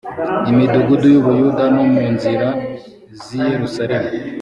midugudu 0.57 1.05
y 1.13 1.17
u 1.19 1.23
buyuda 1.25 1.63
no 1.75 1.83
mu 1.91 2.03
nzira 2.13 2.47
z 3.23 3.25
i 3.37 3.39
yerusalemu 3.49 4.09